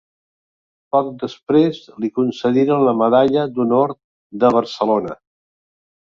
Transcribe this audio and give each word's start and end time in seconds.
Poc 0.95 1.09
després 1.23 1.81
li 2.05 2.09
concediren 2.15 2.81
la 2.87 2.93
Medalla 3.01 3.43
d'Honor 3.57 3.93
de 4.45 4.51
Barcelona. 4.57 5.19